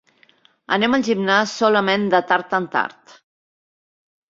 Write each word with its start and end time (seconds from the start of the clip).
Anem 0.77 0.97
al 0.97 1.05
gimnàs 1.07 1.53
solament 1.61 2.09
de 2.15 2.23
tard 2.33 2.59
en 2.61 2.67
tard. 2.79 3.17